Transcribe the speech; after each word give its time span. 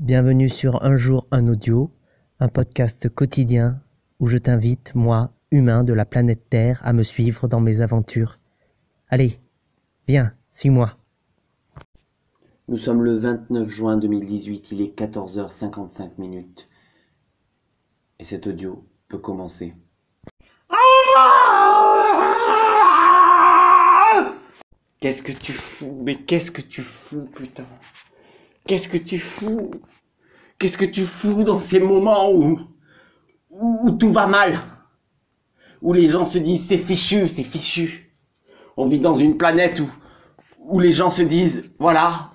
Bienvenue 0.00 0.48
sur 0.48 0.82
Un 0.82 0.96
jour 0.96 1.26
un 1.30 1.46
audio, 1.46 1.90
un 2.38 2.48
podcast 2.48 3.10
quotidien 3.10 3.82
où 4.18 4.28
je 4.28 4.38
t'invite, 4.38 4.94
moi, 4.94 5.30
humain 5.50 5.84
de 5.84 5.92
la 5.92 6.06
planète 6.06 6.48
Terre, 6.48 6.80
à 6.82 6.94
me 6.94 7.02
suivre 7.02 7.48
dans 7.48 7.60
mes 7.60 7.82
aventures. 7.82 8.38
Allez, 9.10 9.38
viens, 10.08 10.32
suis-moi. 10.52 10.96
Nous 12.68 12.78
sommes 12.78 13.02
le 13.02 13.14
29 13.14 13.68
juin 13.68 13.98
2018, 13.98 14.72
il 14.72 14.80
est 14.80 14.98
14h55 14.98 16.12
minutes. 16.16 16.66
Et 18.18 18.24
cet 18.24 18.46
audio 18.46 18.82
peut 19.08 19.18
commencer. 19.18 19.74
Qu'est-ce 24.98 25.22
que 25.22 25.32
tu 25.32 25.52
fous? 25.52 26.00
Mais 26.02 26.16
qu'est-ce 26.16 26.50
que 26.50 26.62
tu 26.62 26.80
fous, 26.80 27.28
putain? 27.36 27.66
Qu'est-ce 28.66 28.88
que 28.88 28.96
tu 28.98 29.18
fous? 29.18 29.70
Qu'est-ce 30.58 30.78
que 30.78 30.84
tu 30.84 31.04
fous 31.04 31.42
dans 31.42 31.60
ces 31.60 31.80
moments 31.80 32.30
où, 32.30 32.58
tout 33.98 34.12
va 34.12 34.26
mal? 34.26 34.58
Où 35.82 35.92
les 35.92 36.08
gens 36.08 36.26
se 36.26 36.38
disent 36.38 36.66
c'est 36.68 36.78
fichu, 36.78 37.28
c'est 37.28 37.42
fichu. 37.42 38.12
On 38.76 38.86
vit 38.86 38.98
dans 38.98 39.14
une 39.14 39.36
planète 39.36 39.80
où, 40.58 40.78
les 40.78 40.92
gens 40.92 41.10
se 41.10 41.22
disent 41.22 41.72
voilà, 41.78 42.30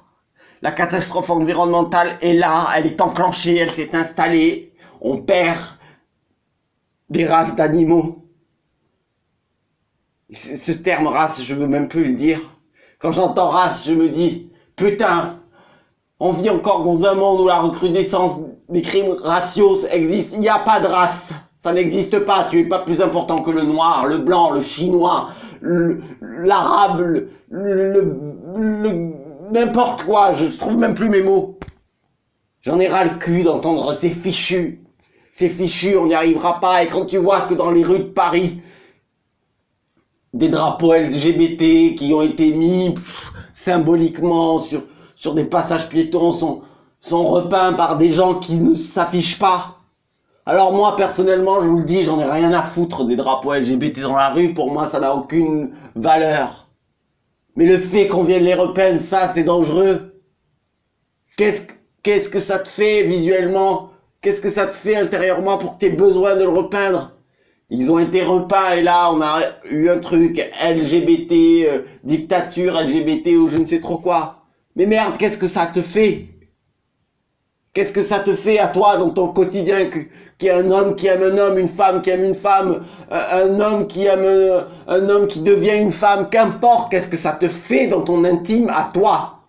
la 0.62 0.72
catastrophe 0.72 1.30
environnementale 1.30 2.18
est 2.22 2.34
là, 2.34 2.68
elle 2.76 2.88
est 2.88 3.00
enclenchée, 3.00 3.56
elle 3.58 3.72
s'est 3.72 3.96
installée, 3.96 4.74
on 5.02 5.22
perd 5.22 5.60
des 7.10 7.26
races 7.26 7.56
d'animaux. 7.56 8.28
Ce 10.32 10.72
terme 10.72 11.06
race, 11.08 11.44
je 11.44 11.54
veux 11.54 11.68
même 11.68 11.88
plus 11.88 12.06
le 12.06 12.16
dire. 12.16 12.42
Quand 12.98 13.12
j'entends 13.12 13.50
race, 13.50 13.86
je 13.86 13.94
me 13.94 14.10
dis, 14.10 14.52
putain, 14.76 15.40
on 16.20 16.32
vit 16.32 16.50
encore 16.50 16.84
dans 16.84 17.06
un 17.06 17.14
monde 17.14 17.42
où 17.42 17.48
la 17.48 17.60
recrudescence 17.60 18.40
des 18.70 18.82
crimes 18.82 19.16
raciaux 19.22 19.80
existe. 19.92 20.34
Il 20.34 20.40
n'y 20.40 20.50
a 20.50 20.60
pas 20.60 20.80
de 20.80 20.88
race. 20.88 21.34
Ça 21.58 21.74
n'existe 21.74 22.20
pas. 22.20 22.48
Tu 22.50 22.60
es 22.60 22.66
pas 22.66 22.80
plus 22.80 23.02
important 23.02 23.42
que 23.42 23.52
le 23.52 23.64
noir, 23.64 24.08
le 24.08 24.20
blanc, 24.20 24.52
le 24.52 24.62
chinois, 24.62 25.30
l'arabe, 25.62 27.02
le, 27.02 27.30
le, 27.50 29.14
n'importe 29.52 30.04
quoi. 30.04 30.32
Je 30.32 30.46
trouve 30.58 30.78
même 30.78 30.96
plus 30.96 31.10
mes 31.10 31.22
mots. 31.22 31.60
J'en 32.62 32.80
ai 32.80 32.88
ras 32.88 33.04
le 33.04 33.18
cul 33.18 33.44
d'entendre 33.44 33.94
ces 33.94 34.10
fichus. 34.10 34.82
Ces 35.32 35.50
fichus, 35.50 35.98
on 35.98 36.08
n'y 36.08 36.14
arrivera 36.14 36.60
pas. 36.60 36.84
Et 36.84 36.88
quand 36.88 37.06
tu 37.06 37.18
vois 37.18 37.42
que 37.42 37.54
dans 37.54 37.72
les 37.72 37.84
rues 37.84 38.00
de 38.00 38.04
Paris, 38.04 38.62
des 40.34 40.50
drapeaux 40.50 40.94
LGBT 40.94 41.96
qui 41.96 42.12
ont 42.14 42.22
été 42.22 42.52
mis 42.52 42.94
symboliquement 43.54 44.60
sur, 44.60 44.84
sur 45.16 45.34
des 45.34 45.46
passages 45.46 45.90
piétons 45.90 46.32
sont, 47.00 47.26
repeints 47.26 47.74
par 47.74 47.98
des 47.98 48.10
gens 48.10 48.36
qui 48.36 48.56
ne 48.56 48.76
s'affichent 48.76 49.40
pas. 49.40 49.78
Alors 50.46 50.74
moi, 50.74 50.96
personnellement, 50.96 51.62
je 51.62 51.68
vous 51.68 51.78
le 51.78 51.84
dis, 51.84 52.04
j'en 52.04 52.20
ai 52.20 52.26
rien 52.26 52.52
à 52.54 52.62
foutre 52.62 53.06
des 53.06 53.16
drapeaux 53.16 53.54
LGBT 53.54 54.02
dans 54.02 54.16
la 54.16 54.30
rue. 54.30 54.54
Pour 54.54 54.72
moi, 54.72 54.86
ça 54.86 55.00
n'a 55.00 55.16
aucune 55.16 55.72
valeur. 55.96 56.68
Mais 57.56 57.66
le 57.66 57.78
fait 57.78 58.08
qu'on 58.08 58.24
vienne 58.24 58.44
les 58.44 58.54
repeindre, 58.54 59.02
ça, 59.02 59.32
c'est 59.34 59.44
dangereux. 59.44 60.22
Qu'est-ce, 61.38 61.64
qu'est-ce 62.04 62.30
que 62.30 62.40
ça 62.40 62.60
te 62.60 62.68
fait 62.70 63.04
visuellement? 63.04 63.92
Qu'est-ce 64.22 64.42
que 64.42 64.50
ça 64.50 64.68
te 64.68 64.76
fait 64.76 64.96
intérieurement 64.96 65.58
pour 65.58 65.76
que 65.76 65.80
tu 65.80 65.86
aies 65.88 65.96
besoin 65.96 66.36
de 66.36 66.44
le 66.44 66.50
repeindre? 66.50 67.12
Ils 67.70 67.90
ont 67.90 67.98
été 67.98 68.22
repeints 68.24 68.74
et 68.74 68.84
là 68.84 69.12
on 69.12 69.22
a 69.22 69.42
eu 69.70 69.90
un 69.90 69.98
truc 70.00 70.38
LGBT, 70.64 71.32
euh, 71.68 71.82
dictature 72.04 72.80
LGBT 72.80 73.38
ou 73.38 73.48
je 73.48 73.58
ne 73.58 73.66
sais 73.66 73.80
trop 73.80 73.98
quoi. 73.98 74.45
Mais 74.76 74.86
merde, 74.86 75.18
qu'est-ce 75.18 75.38
que 75.38 75.48
ça 75.48 75.68
te 75.68 75.82
fait? 75.82 76.28
Qu'est-ce 77.74 77.92
que 77.92 78.04
ça 78.04 78.20
te 78.20 78.34
fait 78.34 78.58
à 78.60 78.70
toi 78.70 78.98
dans 78.98 79.10
ton 79.10 79.30
quotidien 79.30 79.90
qui 80.38 80.48
est 80.48 80.52
un 80.52 80.72
homme 80.72 80.96
qui 80.96 81.08
aime 81.08 81.24
un 81.24 81.38
homme, 81.38 81.58
une 81.58 81.68
femme 81.68 82.02
qui 82.02 82.10
aime 82.10 82.24
une 82.24 82.34
femme, 82.34 82.86
un 83.12 83.60
homme 83.60 83.88
qui 83.88 84.06
aime 84.06 84.66
un 84.88 85.10
homme 85.10 85.28
qui 85.28 85.42
devient 85.42 85.78
une 85.78 85.92
femme, 85.92 86.30
qu'importe, 86.30 86.92
qu'est-ce 86.92 87.10
que 87.10 87.18
ça 87.18 87.34
te 87.34 87.50
fait 87.50 87.88
dans 87.88 88.02
ton 88.02 88.24
intime 88.24 88.70
à 88.70 88.90
toi? 88.94 89.40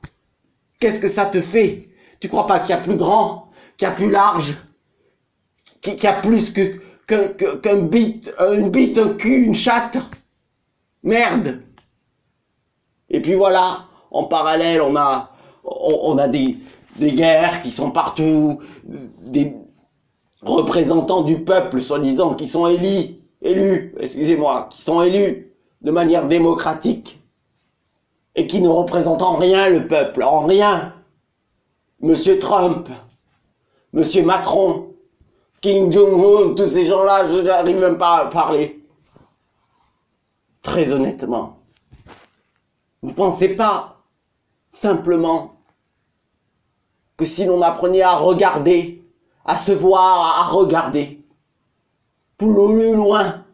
Qu'est-ce 0.81 0.99
que 1.01 1.09
ça 1.09 1.27
te 1.27 1.41
fait? 1.41 1.89
Tu 2.21 2.29
crois 2.29 2.47
pas 2.47 2.59
qu'il 2.59 2.71
y 2.71 2.73
a 2.73 2.79
plus 2.79 2.97
grand, 2.97 3.51
qu'il 3.77 3.87
y 3.87 3.91
a 3.91 3.95
plus 3.95 4.11
large, 4.11 4.57
qu'il 5.81 6.03
y 6.03 6.07
a 6.07 6.15
plus 6.15 6.53
qu'un 7.07 7.77
bite, 7.83 8.35
une 8.41 8.71
bite, 8.71 8.99
un 8.99 9.15
cul, 9.15 9.45
une 9.45 9.55
chatte? 9.55 9.99
Merde. 11.05 11.61
Et 13.09 13.21
puis 13.21 13.35
voilà, 13.35 13.86
en 14.11 14.25
parallèle, 14.25 14.81
on 14.81 14.97
a, 14.97 15.31
on, 15.65 16.19
a 16.19 16.29
des, 16.29 16.59
des 16.99 17.13
guerres 17.13 17.63
qui 17.63 17.71
sont 17.71 17.91
partout, 17.91 18.61
des 18.85 19.55
représentants 20.43 21.23
du 21.23 21.41
peuple, 21.41 21.81
soi-disant, 21.81 22.35
qui 22.35 22.49
sont 22.49 22.67
élus, 22.67 23.17
élus, 23.43 23.95
excusez-moi, 23.99 24.69
qui 24.71 24.83
sont 24.83 25.03
élus 25.03 25.53
de 25.83 25.91
manière 25.91 26.27
démocratique 26.27 27.21
et 28.35 28.47
qui 28.47 28.61
ne 28.61 28.69
représentent 28.69 29.23
en 29.23 29.37
rien 29.37 29.69
le 29.69 29.87
peuple, 29.87 30.23
en 30.23 30.47
rien. 30.47 30.93
Monsieur 32.01 32.39
Trump, 32.39 32.89
Monsieur 33.93 34.23
Macron, 34.23 34.89
Kim 35.63 35.91
Jong-un, 35.91 36.55
tous 36.55 36.67
ces 36.67 36.85
gens-là, 36.85 37.29
je 37.29 37.39
n'arrive 37.39 37.81
même 37.81 37.99
pas 37.99 38.19
à 38.19 38.27
parler. 38.27 38.85
Très 40.63 40.93
honnêtement, 40.93 41.61
vous 43.01 43.15
pensez 43.15 43.51
pas 43.51 43.96
simplement 44.81 45.57
que 47.17 47.25
si 47.25 47.45
l'on 47.47 47.63
apprenait 47.63 48.03
à 48.03 48.17
regarder, 48.17 49.03
à 49.45 49.57
se 49.57 49.73
voir, 49.73 50.41
à 50.41 50.45
regarder, 50.45 51.25
plus 52.37 52.95
loin, 52.95 53.45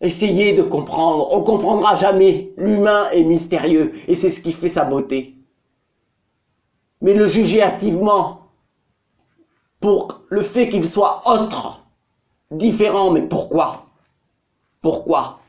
essayez 0.00 0.52
de 0.52 0.62
comprendre. 0.62 1.32
On 1.32 1.42
comprendra 1.42 1.94
jamais. 1.94 2.52
L'humain 2.56 3.08
est 3.10 3.22
mystérieux 3.22 3.94
et 4.06 4.14
c'est 4.14 4.30
ce 4.30 4.40
qui 4.40 4.52
fait 4.52 4.68
sa 4.68 4.84
beauté. 4.84 5.34
Mais 7.00 7.14
le 7.14 7.26
juger 7.26 7.62
activement, 7.62 8.48
pour 9.80 10.20
le 10.28 10.42
fait 10.42 10.68
qu'il 10.68 10.86
soit 10.86 11.22
autre, 11.26 11.82
différent, 12.50 13.10
mais 13.10 13.22
pourquoi? 13.22 13.86
Pourquoi? 14.82 15.40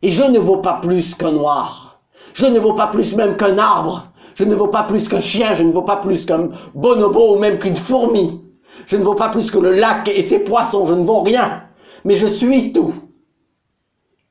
Et 0.00 0.10
je 0.10 0.22
ne 0.22 0.38
vaux 0.38 0.58
pas 0.58 0.80
plus 0.80 1.14
qu'un 1.14 1.32
noir. 1.32 2.00
Je 2.34 2.46
ne 2.46 2.58
vaux 2.58 2.74
pas 2.74 2.86
plus 2.86 3.14
même 3.14 3.36
qu'un 3.36 3.58
arbre. 3.58 4.11
Je 4.34 4.44
ne 4.44 4.54
vaux 4.54 4.68
pas 4.68 4.84
plus 4.84 5.08
qu'un 5.08 5.20
chien. 5.20 5.54
Je 5.54 5.62
ne 5.62 5.72
vaux 5.72 5.82
pas 5.82 5.96
plus 5.96 6.24
qu'un 6.26 6.48
bonobo 6.74 7.34
ou 7.34 7.38
même 7.38 7.58
qu'une 7.58 7.76
fourmi. 7.76 8.42
Je 8.86 8.96
ne 8.96 9.04
vaux 9.04 9.14
pas 9.14 9.28
plus 9.28 9.50
que 9.50 9.58
le 9.58 9.72
lac 9.72 10.08
et 10.08 10.22
ses 10.22 10.38
poissons. 10.38 10.86
Je 10.86 10.94
ne 10.94 11.04
vaux 11.04 11.22
rien. 11.22 11.64
Mais 12.04 12.16
je 12.16 12.26
suis 12.26 12.72
tout. 12.72 12.94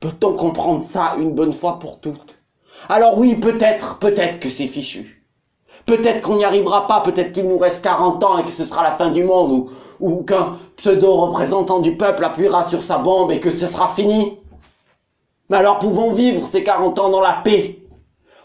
Peut-on 0.00 0.34
comprendre 0.34 0.82
ça 0.82 1.14
une 1.18 1.32
bonne 1.32 1.52
fois 1.52 1.78
pour 1.78 2.00
toutes? 2.00 2.36
Alors 2.88 3.18
oui, 3.18 3.36
peut-être, 3.36 3.98
peut-être 3.98 4.40
que 4.40 4.48
c'est 4.48 4.66
fichu. 4.66 5.24
Peut-être 5.86 6.20
qu'on 6.22 6.36
n'y 6.36 6.44
arrivera 6.44 6.86
pas, 6.86 7.00
peut-être 7.00 7.32
qu'il 7.32 7.48
nous 7.48 7.58
reste 7.58 7.82
40 7.82 8.22
ans 8.24 8.38
et 8.38 8.44
que 8.44 8.50
ce 8.50 8.64
sera 8.64 8.82
la 8.82 8.92
fin 8.92 9.10
du 9.10 9.24
monde, 9.24 9.50
ou, 9.50 9.70
ou 10.00 10.22
qu'un 10.22 10.58
pseudo-représentant 10.76 11.80
du 11.80 11.96
peuple 11.96 12.24
appuiera 12.24 12.66
sur 12.66 12.82
sa 12.82 12.98
bombe 12.98 13.30
et 13.30 13.40
que 13.40 13.50
ce 13.50 13.66
sera 13.66 13.88
fini. 13.88 14.38
Mais 15.48 15.56
alors 15.56 15.78
pouvons 15.78 16.12
vivre 16.12 16.46
ces 16.46 16.64
40 16.64 16.98
ans 16.98 17.10
dans 17.10 17.20
la 17.20 17.40
paix, 17.44 17.78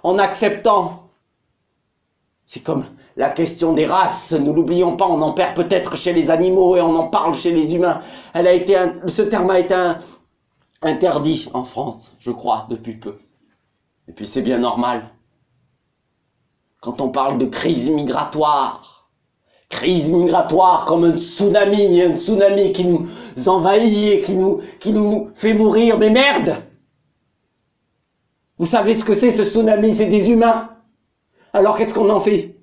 en 0.04 0.20
acceptant. 0.20 1.07
C'est 2.48 2.62
comme 2.62 2.86
la 3.18 3.30
question 3.30 3.74
des 3.74 3.86
races, 3.86 4.32
nous 4.32 4.54
l'oublions 4.54 4.96
pas, 4.96 5.06
on 5.06 5.22
en 5.22 5.34
perd 5.34 5.56
peut-être 5.56 5.98
chez 5.98 6.14
les 6.14 6.30
animaux 6.30 6.76
et 6.76 6.82
on 6.82 6.96
en 6.96 7.10
parle 7.10 7.36
chez 7.36 7.52
les 7.52 7.76
humains. 7.76 8.02
Elle 8.34 8.48
a 8.48 8.54
été 8.54 8.78
ce 9.08 9.22
terme 9.22 9.50
a 9.50 9.60
été 9.60 9.76
interdit 10.82 11.50
en 11.54 11.64
France, 11.64 12.16
je 12.20 12.32
crois, 12.32 12.66
depuis 12.70 12.96
peu. 12.96 13.18
Et 14.08 14.14
puis 14.14 14.26
c'est 14.26 14.42
bien 14.42 14.58
normal 14.60 15.04
quand 16.80 17.02
on 17.02 17.10
parle 17.10 17.38
de 17.38 17.46
crise 17.46 17.90
migratoire. 17.90 19.10
Crise 19.70 20.10
migratoire 20.10 20.86
comme 20.86 21.04
un 21.04 21.18
tsunami, 21.18 22.02
un 22.02 22.18
tsunami 22.18 22.72
qui 22.72 22.86
nous 22.86 23.10
envahit 23.48 24.14
et 24.14 24.22
qui 24.22 24.34
nous, 24.34 24.62
qui 24.80 24.94
nous 24.94 25.32
fait 25.36 25.54
mourir. 25.54 25.98
Mais 25.98 26.10
merde 26.10 26.64
Vous 28.58 28.66
savez 28.66 28.96
ce 28.96 29.04
que 29.04 29.16
c'est 29.16 29.32
ce 29.32 29.44
tsunami? 29.44 29.94
C'est 29.94 30.06
des 30.06 30.30
humains. 30.30 30.77
Alors 31.54 31.78
qu'est-ce 31.78 31.94
qu'on 31.94 32.10
en 32.10 32.20
fait? 32.20 32.56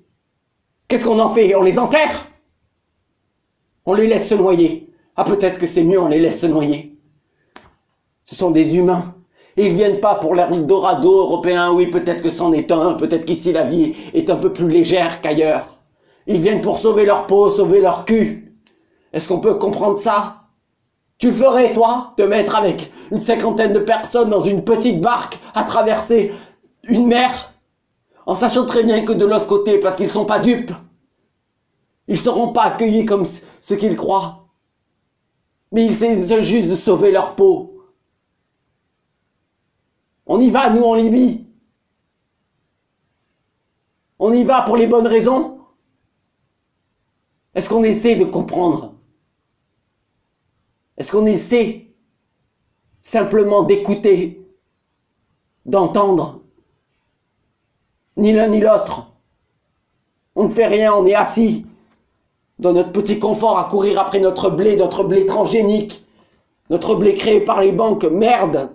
Qu'est-ce 0.87 1.05
qu'on 1.05 1.19
en 1.19 1.29
fait? 1.29 1.55
On 1.55 1.63
les 1.63 1.79
enterre? 1.79 2.27
On 3.85 3.93
les 3.93 4.07
laisse 4.07 4.27
se 4.27 4.35
noyer. 4.35 4.93
Ah 5.15 5.23
peut-être 5.23 5.57
que 5.57 5.67
c'est 5.67 5.83
mieux, 5.83 5.99
on 5.99 6.07
les 6.07 6.19
laisse 6.19 6.39
se 6.39 6.47
noyer. 6.47 6.97
Ce 8.25 8.35
sont 8.35 8.51
des 8.51 8.77
humains 8.77 9.15
ils 9.57 9.73
viennent 9.73 10.01
pas 10.01 10.15
pour 10.15 10.35
l'Eldorado 10.35 11.19
européen, 11.19 11.71
oui, 11.71 11.87
peut-être 11.87 12.21
que 12.21 12.29
c'en 12.29 12.51
est 12.51 12.71
un, 12.71 12.95
peut-être 12.95 13.25
qu'ici 13.25 13.53
la 13.53 13.63
vie 13.63 13.95
est 14.13 14.29
un 14.29 14.35
peu 14.35 14.51
plus 14.51 14.67
légère 14.67 15.21
qu'ailleurs. 15.21 15.77
Ils 16.27 16.41
viennent 16.41 16.61
pour 16.61 16.77
sauver 16.77 17.05
leur 17.05 17.27
peau, 17.27 17.49
sauver 17.49 17.79
leur 17.79 18.03
cul. 18.03 18.53
Est-ce 19.13 19.27
qu'on 19.27 19.39
peut 19.39 19.55
comprendre 19.55 19.97
ça? 19.97 20.41
Tu 21.17 21.27
le 21.27 21.33
ferais, 21.33 21.71
toi, 21.71 22.13
de 22.17 22.25
mettre 22.25 22.55
avec 22.55 22.91
une 23.11 23.21
cinquantaine 23.21 23.71
de 23.71 23.79
personnes 23.79 24.29
dans 24.29 24.41
une 24.41 24.65
petite 24.65 24.99
barque 24.99 25.39
à 25.53 25.63
traverser 25.63 26.33
une 26.83 27.07
mer, 27.07 27.53
en 28.25 28.35
sachant 28.35 28.65
très 28.65 28.83
bien 28.83 29.05
que 29.05 29.13
de 29.13 29.25
l'autre 29.25 29.47
côté, 29.47 29.79
parce 29.79 29.95
qu'ils 29.95 30.09
sont 30.09 30.25
pas 30.25 30.39
dupes, 30.39 30.71
Ils 32.07 32.19
seront 32.19 32.53
pas 32.53 32.63
accueillis 32.63 33.05
comme 33.05 33.25
ce 33.25 33.73
qu'ils 33.73 33.95
croient. 33.95 34.47
Mais 35.71 35.85
ils 35.85 36.03
essaient 36.03 36.43
juste 36.43 36.67
de 36.67 36.75
sauver 36.75 37.11
leur 37.11 37.35
peau. 37.35 37.83
On 40.27 40.39
y 40.39 40.49
va, 40.49 40.69
nous, 40.69 40.83
en 40.83 40.95
Libye. 40.95 41.47
On 44.19 44.33
y 44.33 44.43
va 44.43 44.61
pour 44.61 44.77
les 44.77 44.87
bonnes 44.87 45.07
raisons. 45.07 45.59
Est-ce 47.53 47.69
qu'on 47.69 47.83
essaie 47.83 48.15
de 48.15 48.25
comprendre? 48.25 48.93
Est-ce 50.97 51.11
qu'on 51.11 51.25
essaie 51.25 51.91
simplement 53.01 53.63
d'écouter, 53.63 54.47
d'entendre? 55.65 56.44
Ni 58.17 58.31
l'un 58.31 58.47
ni 58.47 58.59
l'autre. 58.59 59.07
On 60.35 60.45
ne 60.45 60.53
fait 60.53 60.67
rien, 60.67 60.93
on 60.93 61.05
est 61.05 61.15
assis 61.15 61.65
dans 62.59 62.73
notre 62.73 62.91
petit 62.91 63.19
confort 63.19 63.59
à 63.59 63.65
courir 63.65 63.99
après 63.99 64.19
notre 64.19 64.49
blé, 64.49 64.75
notre 64.75 65.03
blé 65.03 65.25
transgénique, 65.25 66.05
notre 66.69 66.95
blé 66.95 67.13
créé 67.13 67.41
par 67.41 67.61
les 67.61 67.71
banques. 67.71 68.05
Merde 68.05 68.69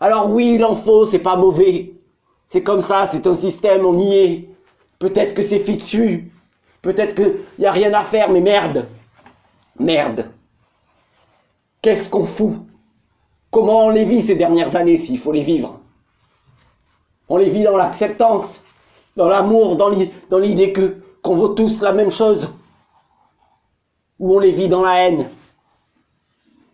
Alors 0.00 0.30
oui, 0.30 0.54
il 0.54 0.64
en 0.64 0.74
faut, 0.74 1.06
c'est 1.06 1.18
pas 1.18 1.36
mauvais. 1.36 1.94
C'est 2.46 2.62
comme 2.62 2.82
ça, 2.82 3.08
c'est 3.10 3.26
un 3.26 3.34
système, 3.34 3.86
on 3.86 3.98
y 3.98 4.14
est. 4.16 4.48
Peut-être 4.98 5.34
que 5.34 5.42
c'est 5.42 5.58
fichu. 5.58 6.30
Peut-être 6.82 7.14
qu'il 7.14 7.36
n'y 7.58 7.66
a 7.66 7.72
rien 7.72 7.92
à 7.94 8.02
faire, 8.02 8.30
mais 8.30 8.40
merde 8.40 8.86
Merde 9.78 10.30
Qu'est-ce 11.80 12.08
qu'on 12.08 12.24
fout? 12.24 12.56
Comment 13.50 13.86
on 13.86 13.90
les 13.90 14.04
vit 14.04 14.22
ces 14.22 14.34
dernières 14.34 14.76
années 14.76 14.96
s'il 14.96 15.18
faut 15.18 15.32
les 15.32 15.42
vivre? 15.42 15.80
On 17.28 17.36
les 17.38 17.48
vit 17.48 17.62
dans 17.62 17.76
l'acceptance, 17.76 18.62
dans 19.16 19.28
l'amour, 19.28 19.76
dans 19.76 20.38
l'idée 20.38 20.72
que 20.72 20.96
qu'on 21.24 21.36
vaut 21.36 21.48
tous 21.48 21.80
la 21.80 21.92
même 21.92 22.10
chose 22.10 22.50
Ou 24.20 24.36
on 24.36 24.38
les 24.38 24.52
vit 24.52 24.68
dans 24.68 24.82
la 24.82 25.00
haine 25.00 25.30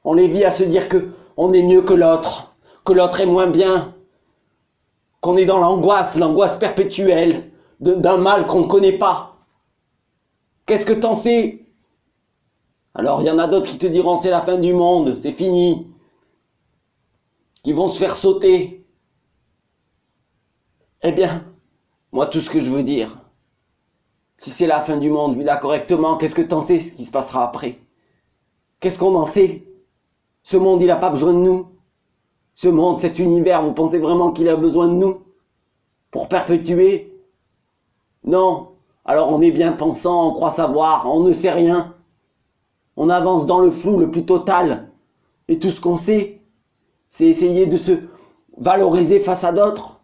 On 0.05 0.13
les 0.13 0.29
vit 0.29 0.45
à 0.45 0.51
se 0.51 0.65
dire 0.65 0.89
que 0.89 1.11
on 1.37 1.53
est 1.53 1.63
mieux 1.63 1.83
que 1.83 1.95
l'autre, 1.95 2.53
que 2.85 2.93
l'autre 2.93 3.21
est 3.21 3.27
moins 3.27 3.47
bien, 3.47 3.95
qu'on 5.21 5.37
est 5.37 5.47
dans 5.47 5.59
l'angoisse, 5.59 6.17
l'angoisse 6.17 6.59
perpétuelle 6.59 7.51
d'un 7.79 8.19
mal 8.19 8.47
qu'on 8.47 8.63
ne 8.63 8.67
connaît 8.67 8.99
pas. 8.99 9.37
Qu'est-ce 10.67 10.85
que 10.85 10.93
t'en 10.93 11.17
sais? 11.17 11.65
Alors 12.95 13.23
il 13.23 13.27
y 13.27 13.31
en 13.31 13.39
a 13.39 13.47
d'autres 13.47 13.69
qui 13.69 13.79
te 13.79 13.87
diront 13.87 14.17
c'est 14.17 14.31
la 14.31 14.41
fin 14.41 14.59
du 14.59 14.75
monde, 14.75 15.17
c'est 15.17 15.33
fini, 15.33 15.87
qui 17.63 17.73
vont 17.73 17.89
se 17.89 17.99
faire 17.99 18.17
sauter. 18.17 18.85
Eh 21.03 21.13
bien, 21.13 21.45
moi 22.13 22.27
tout 22.27 22.41
ce 22.41 22.51
que 22.51 22.61
je 22.61 22.71
veux 22.71 22.83
dire, 22.83 23.19
si 24.37 24.51
c'est 24.51 24.67
la 24.67 24.81
fin 24.81 24.97
du 24.97 25.11
monde, 25.11 25.37
vu 25.37 25.43
là 25.43 25.57
correctement, 25.57 26.17
qu'est-ce 26.17 26.35
que 26.35 26.43
t'en 26.43 26.63
sais 26.63 26.79
ce 26.79 26.93
qui 26.93 27.05
se 27.05 27.11
passera 27.11 27.45
après? 27.45 27.79
Qu'est-ce 28.81 28.99
qu'on 28.99 29.15
en 29.15 29.27
sait? 29.27 29.67
Ce 30.43 30.57
monde, 30.57 30.81
il 30.81 30.87
n'a 30.87 30.97
pas 30.97 31.11
besoin 31.11 31.35
de 31.35 31.39
nous. 31.39 31.69
Ce 32.55 32.67
monde, 32.67 33.01
cet 33.01 33.19
univers, 33.19 33.63
vous 33.63 33.75
pensez 33.75 33.99
vraiment 33.99 34.33
qu'il 34.33 34.49
a 34.49 34.57
besoin 34.57 34.89
de 34.89 34.95
nous? 34.95 35.23
Pour 36.11 36.29
perpétuer? 36.29 37.21
Non. 38.25 38.71
Alors 39.05 39.31
on 39.31 39.43
est 39.43 39.51
bien 39.51 39.73
pensant, 39.73 40.29
on 40.29 40.33
croit 40.33 40.51
savoir, 40.51 41.07
on 41.07 41.21
ne 41.21 41.33
sait 41.33 41.51
rien. 41.51 41.95
On 42.97 43.11
avance 43.11 43.47
dans 43.47 43.61
le 43.61 43.71
flou 43.71 43.99
le 43.99 44.11
plus 44.11 44.25
total. 44.25 44.91
Et 45.49 45.59
tout 45.59 45.71
ce 45.71 45.81
qu'on 45.81 45.97
sait, 45.97 46.41
c'est 47.09 47.27
essayer 47.27 47.67
de 47.67 47.77
se 47.77 47.93
valoriser 48.57 49.21
face 49.21 49.45
à 49.45 49.53
d'autres. 49.53 50.00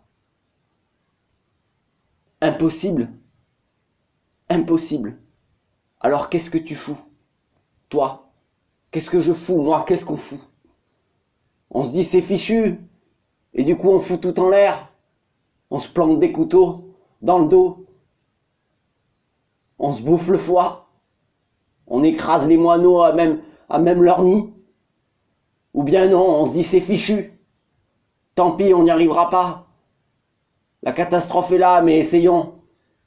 Impossible. 2.43 3.11
Impossible. 4.51 5.17
Alors 6.01 6.29
qu'est-ce 6.29 6.51
que 6.51 6.59
tu 6.59 6.75
fous 6.75 6.99
Toi? 7.89 8.31
Qu'est-ce 8.91 9.11
que 9.11 9.21
je 9.21 9.33
fous 9.33 9.61
Moi, 9.61 9.85
qu'est-ce 9.87 10.05
qu'on 10.05 10.17
fout? 10.17 10.41
On 11.71 11.85
se 11.85 11.91
dit 11.91 12.05
c'est 12.05 12.21
fichu. 12.21 12.79
Et 13.55 13.65
du 13.65 13.77
coup, 13.77 13.89
on 13.89 14.01
fout 14.01 14.21
tout 14.21 14.39
en 14.39 14.51
l'air. 14.51 14.93
On 15.71 15.79
se 15.79 15.89
plante 15.89 16.21
des 16.21 16.31
couteaux 16.31 16.95
dans 17.23 17.39
le 17.39 17.49
dos. 17.49 17.87
On 19.79 19.93
se 19.93 20.03
bouffe 20.03 20.29
le 20.29 20.39
foie. 20.39 20.91
On 21.87 22.03
écrase 22.03 22.47
les 22.47 22.59
moineaux 22.59 23.01
à 23.03 23.13
même, 23.13 23.41
à 23.69 23.79
même 23.79 24.03
leur 24.03 24.23
nid. 24.23 24.53
Ou 25.73 25.83
bien 25.83 26.09
non, 26.09 26.25
on 26.25 26.47
se 26.47 26.53
dit 26.53 26.65
c'est 26.65 26.81
fichu. 26.81 27.33
Tant 28.35 28.53
pis, 28.53 28.75
on 28.75 28.83
n'y 28.83 28.91
arrivera 28.91 29.31
pas. 29.31 29.66
La 30.87 30.93
catastrophe 30.93 31.51
est 31.51 31.59
là, 31.59 31.83
mais 31.83 31.99
essayons. 31.99 32.63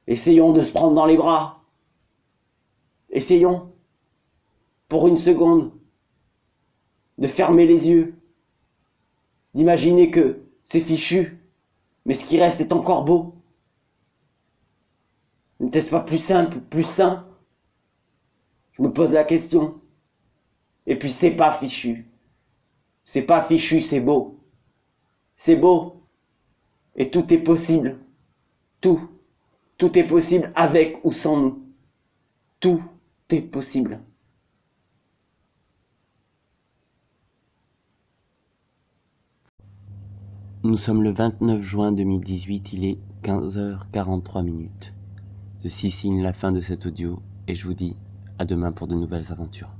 Essayons 0.05 0.51
de 0.51 0.61
se 0.61 0.73
prendre 0.73 0.95
dans 0.95 1.05
les 1.05 1.15
bras. 1.15 1.63
Essayons, 3.09 3.71
pour 4.89 5.07
une 5.07 5.15
seconde, 5.15 5.71
de 7.19 7.27
fermer 7.27 7.65
les 7.65 7.89
yeux, 7.89 8.15
d'imaginer 9.53 10.11
que 10.11 10.41
c'est 10.61 10.81
fichu, 10.81 11.39
mais 12.05 12.15
ce 12.15 12.25
qui 12.25 12.37
reste 12.37 12.59
est 12.59 12.73
encore 12.73 13.05
beau. 13.05 13.35
N'était-ce 15.61 15.89
pas 15.89 16.01
plus 16.01 16.19
simple, 16.19 16.59
plus 16.59 16.83
sain? 16.83 17.25
Je 18.73 18.81
me 18.81 18.91
pose 18.91 19.13
la 19.13 19.23
question. 19.23 19.79
Et 20.85 20.97
puis 20.97 21.09
c'est 21.09 21.31
pas 21.31 21.53
fichu. 21.53 22.11
C'est 23.05 23.21
pas 23.21 23.41
fichu, 23.41 23.79
c'est 23.79 24.01
beau. 24.01 24.37
C'est 25.37 25.55
beau. 25.55 25.98
Et 26.99 27.09
tout 27.09 27.33
est 27.33 27.39
possible. 27.39 27.97
Tout. 28.81 29.09
Tout 29.77 29.97
est 29.97 30.03
possible 30.03 30.51
avec 30.55 30.99
ou 31.03 31.13
sans 31.13 31.37
nous. 31.37 31.63
Tout 32.59 32.83
est 33.29 33.41
possible. 33.41 34.01
Nous 40.61 40.75
sommes 40.75 41.03
le 41.03 41.11
29 41.11 41.61
juin 41.61 41.93
2018, 41.93 42.73
il 42.73 42.83
est 42.83 42.97
15h43 43.23 44.43
minutes. 44.43 44.93
Ceci 45.59 45.89
signe 45.89 46.21
la 46.21 46.33
fin 46.33 46.51
de 46.51 46.59
cet 46.59 46.85
audio 46.85 47.21
et 47.47 47.55
je 47.55 47.65
vous 47.65 47.73
dis 47.73 47.95
à 48.39 48.43
demain 48.43 48.73
pour 48.73 48.87
de 48.87 48.95
nouvelles 48.95 49.31
aventures. 49.31 49.78